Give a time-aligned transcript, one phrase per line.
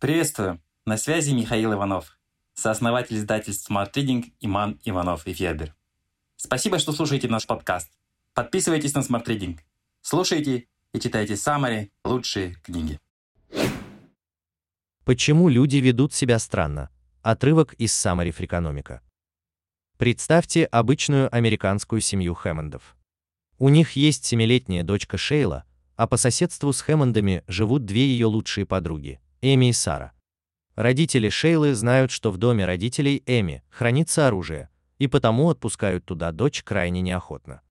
[0.00, 0.62] Приветствую!
[0.86, 2.18] На связи Михаил Иванов,
[2.54, 5.74] сооснователь издательств Smart Reading Иман Иванов и Федер.
[6.36, 7.92] Спасибо, что слушаете наш подкаст.
[8.32, 9.58] Подписывайтесь на Smart Reading.
[10.00, 12.98] Слушайте и читайте самые лучшие книги.
[15.04, 16.88] Почему люди ведут себя странно?
[17.20, 19.00] Отрывок из Summary Freakonomica.
[19.98, 22.96] Представьте обычную американскую семью Хэммондов.
[23.58, 25.64] У них есть семилетняя дочка Шейла,
[25.96, 30.12] а по соседству с Хэммондами живут две ее лучшие подруги, Эми и Сара.
[30.74, 36.62] Родители Шейлы знают, что в доме родителей Эми хранится оружие, и потому отпускают туда дочь
[36.62, 37.62] крайне неохотно.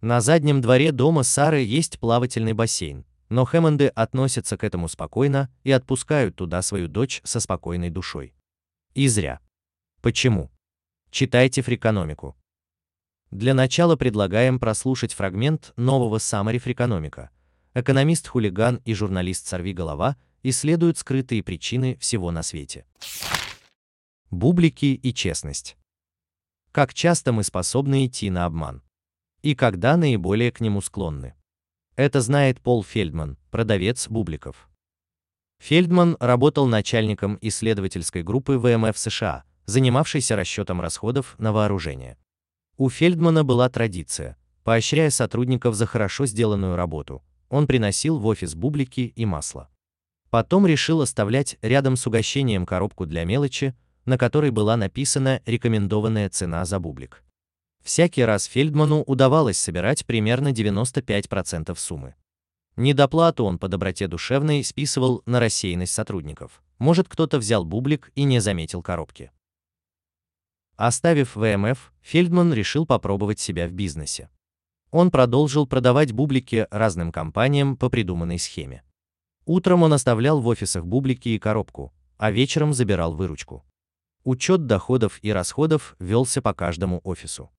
[0.00, 5.72] На заднем дворе дома Сары есть плавательный бассейн, но Хэммонды относятся к этому спокойно и
[5.72, 8.32] отпускают туда свою дочь со спокойной душой.
[8.94, 9.40] И зря.
[10.00, 10.52] Почему?
[11.10, 12.36] Читайте фрикономику.
[13.32, 17.30] Для начала предлагаем прослушать фрагмент нового Summary Фрикономика.
[17.74, 20.16] Экономист-хулиган и журналист Сорви-голова
[20.50, 22.84] исследуют скрытые причины всего на свете.
[24.30, 25.76] Бублики и честность.
[26.72, 28.82] Как часто мы способны идти на обман?
[29.42, 31.34] И когда наиболее к нему склонны?
[31.96, 34.68] Это знает Пол Фельдман, продавец бубликов.
[35.60, 42.16] Фельдман работал начальником исследовательской группы ВМФ США, занимавшейся расчетом расходов на вооружение.
[42.76, 49.12] У Фельдмана была традиция, поощряя сотрудников за хорошо сделанную работу, он приносил в офис бублики
[49.16, 49.68] и масло.
[50.30, 56.64] Потом решил оставлять рядом с угощением коробку для мелочи, на которой была написана рекомендованная цена
[56.64, 57.22] за бублик.
[57.82, 62.14] Всякий раз Фельдману удавалось собирать примерно 95% суммы.
[62.76, 66.62] Недоплату он по доброте душевной списывал на рассеянность сотрудников.
[66.78, 69.32] Может, кто-то взял бублик и не заметил коробки.
[70.76, 74.30] Оставив ВМФ, Фельдман решил попробовать себя в бизнесе.
[74.90, 78.84] Он продолжил продавать бублики разным компаниям по придуманной схеме.
[79.48, 83.64] Утром он оставлял в офисах бублики и коробку, а вечером забирал выручку.
[84.22, 87.50] Учет доходов и расходов велся по каждому офису.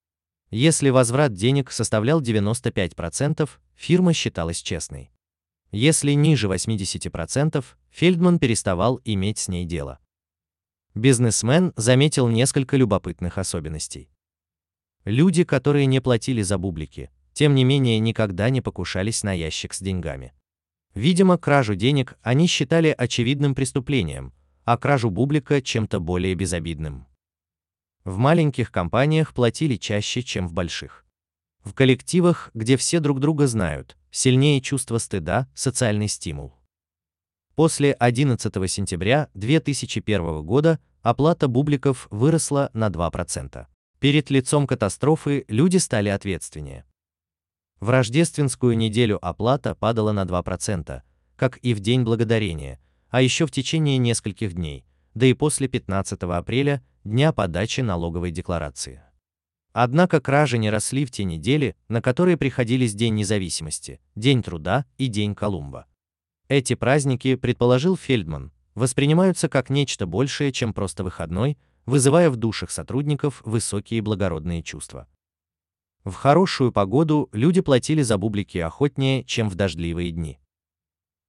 [0.52, 5.12] Если возврат денег составлял 95%, фирма считалась честной.
[5.72, 10.00] Если ниже 80%, Фельдман переставал иметь с ней дело
[11.00, 14.10] бизнесмен заметил несколько любопытных особенностей.
[15.06, 19.80] Люди, которые не платили за бублики, тем не менее никогда не покушались на ящик с
[19.80, 20.34] деньгами.
[20.96, 24.34] Видимо, кражу денег они считали очевидным преступлением,
[24.66, 27.06] а кражу бублика чем-то более безобидным.
[28.04, 31.06] В маленьких компаниях платили чаще, чем в больших.
[31.64, 36.54] В коллективах, где все друг друга знают, сильнее чувство стыда, социальный стимул.
[37.56, 43.68] После 11 сентября 2001 года оплата бубликов выросла на 2%.
[44.00, 46.86] Перед лицом катастрофы люди стали ответственнее.
[47.80, 51.02] В рождественскую неделю оплата падала на 2%,
[51.38, 52.80] как и в День Благодарения,
[53.10, 59.02] а еще в течение нескольких дней, да и после 15 апреля, дня подачи налоговой декларации.
[59.72, 65.08] Однако кражи не росли в те недели, на которые приходились День независимости, День труда и
[65.08, 65.86] День Колумба.
[66.50, 73.42] Эти праздники, предположил Фельдман, воспринимаются как нечто большее, чем просто выходной, вызывая в душах сотрудников
[73.46, 75.08] высокие благородные чувства.
[76.10, 80.40] В хорошую погоду люди платили за бублики охотнее, чем в дождливые дни.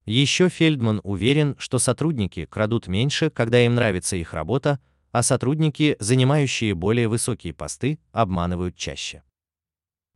[0.06, 4.80] Еще Фельдман уверен, что сотрудники крадут меньше, когда им нравится их работа,
[5.12, 9.22] а сотрудники, занимающие более высокие посты, обманывают чаще.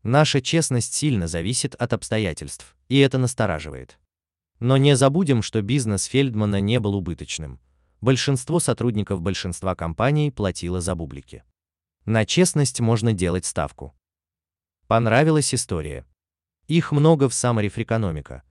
[0.02, 3.98] Наша честность сильно зависит от обстоятельств, и это настораживает.
[4.60, 7.60] Но не забудем, что бизнес Фельдмана не был убыточным.
[8.00, 11.44] Большинство сотрудников большинства компаний платило за бублики.
[12.06, 13.94] На честность можно делать ставку.
[14.94, 16.06] Понравилась история.
[16.68, 18.42] Их много в Summary Freakonomica.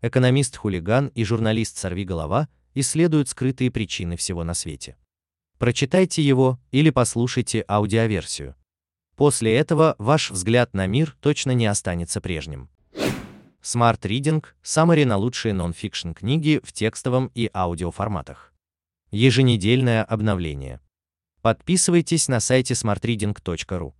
[0.00, 4.96] Экономист-хулиган и журналист Сорвиголова исследуют скрытые причины всего на свете.
[5.58, 8.56] Прочитайте его или послушайте аудиоверсию.
[9.14, 12.68] После этого ваш взгляд на мир точно не останется прежним.
[13.62, 18.52] Smart Reading– Summary на лучшие нон-фикшн книги в текстовом и аудиоформатах.
[19.12, 20.80] Еженедельное обновление.
[21.42, 23.92] Подписывайтесь на сайте smartreading.ru.